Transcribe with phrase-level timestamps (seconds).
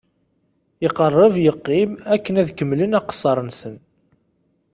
[0.85, 3.75] Iqerreb yeqqim akken ad kemmlen aqessar-nsen.